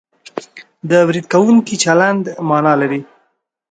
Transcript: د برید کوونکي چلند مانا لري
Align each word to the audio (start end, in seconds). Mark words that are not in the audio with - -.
د 0.89 0.91
برید 1.07 1.25
کوونکي 1.33 1.75
چلند 1.83 2.25
مانا 2.49 2.73
لري 2.81 3.01